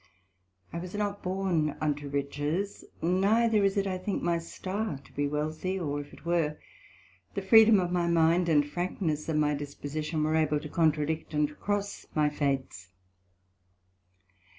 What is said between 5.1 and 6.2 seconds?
be wealthy; or if